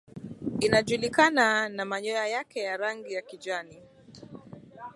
[0.59, 3.81] inajulikana na manyoya yake ya rangi ya kijani